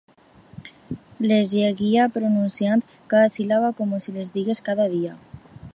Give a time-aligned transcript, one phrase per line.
[1.31, 5.19] Les llegia pronunciant cada síl·laba com si les digués cada dia.